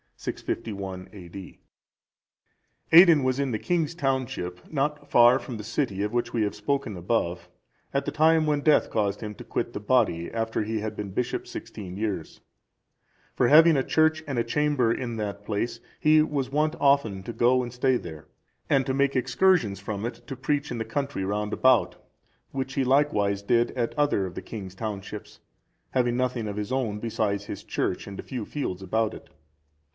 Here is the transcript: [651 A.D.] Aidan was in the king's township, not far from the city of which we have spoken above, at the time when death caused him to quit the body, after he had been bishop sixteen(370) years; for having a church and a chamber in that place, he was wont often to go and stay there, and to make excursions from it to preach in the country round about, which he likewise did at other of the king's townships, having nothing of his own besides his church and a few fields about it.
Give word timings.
[651 0.17 1.09
A.D.] 1.13 1.59
Aidan 2.91 3.23
was 3.23 3.39
in 3.39 3.51
the 3.51 3.59
king's 3.59 3.95
township, 3.95 4.71
not 4.71 5.07
far 5.09 5.39
from 5.39 5.57
the 5.57 5.63
city 5.63 6.03
of 6.03 6.11
which 6.13 6.31
we 6.33 6.41
have 6.43 6.53
spoken 6.55 6.95
above, 6.95 7.49
at 7.93 8.05
the 8.05 8.11
time 8.11 8.45
when 8.45 8.61
death 8.61 8.91
caused 8.91 9.21
him 9.21 9.33
to 9.35 9.43
quit 9.43 9.73
the 9.73 9.79
body, 9.79 10.31
after 10.31 10.63
he 10.63 10.79
had 10.79 10.95
been 10.95 11.09
bishop 11.11 11.45
sixteen(370) 11.45 11.97
years; 11.97 12.41
for 13.35 13.47
having 13.47 13.75
a 13.77 13.83
church 13.83 14.23
and 14.27 14.37
a 14.39 14.43
chamber 14.43 14.91
in 14.91 15.17
that 15.17 15.43
place, 15.43 15.79
he 15.99 16.21
was 16.21 16.51
wont 16.51 16.75
often 16.79 17.23
to 17.23 17.33
go 17.33 17.63
and 17.63 17.73
stay 17.73 17.97
there, 17.97 18.27
and 18.69 18.85
to 18.87 18.93
make 18.95 19.15
excursions 19.15 19.79
from 19.79 20.03
it 20.05 20.21
to 20.25 20.35
preach 20.35 20.69
in 20.71 20.77
the 20.79 20.85
country 20.85 21.23
round 21.23 21.53
about, 21.53 21.95
which 22.51 22.73
he 22.75 22.83
likewise 22.83 23.41
did 23.43 23.71
at 23.71 23.93
other 23.97 24.25
of 24.27 24.35
the 24.35 24.41
king's 24.43 24.75
townships, 24.75 25.39
having 25.91 26.17
nothing 26.17 26.47
of 26.47 26.57
his 26.57 26.71
own 26.71 26.99
besides 26.99 27.45
his 27.45 27.63
church 27.63 28.05
and 28.07 28.19
a 28.19 28.23
few 28.23 28.45
fields 28.45 28.81
about 28.83 29.13
it. 29.15 29.29